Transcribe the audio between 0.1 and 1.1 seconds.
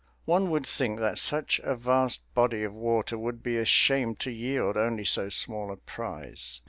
One would think